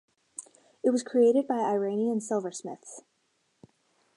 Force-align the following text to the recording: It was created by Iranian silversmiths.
It 0.83 0.89
was 0.89 1.03
created 1.03 1.45
by 1.47 1.59
Iranian 1.59 2.21
silversmiths. 2.21 3.03